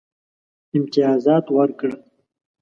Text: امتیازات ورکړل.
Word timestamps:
امتیازات 0.77 1.45
ورکړل. 1.57 1.95